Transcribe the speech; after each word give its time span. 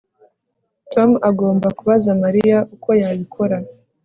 Tom 0.93 1.09
agomba 1.29 1.67
kubaza 1.77 2.09
Mariya 2.23 2.57
uko 2.75 2.89
yabikora 3.01 3.57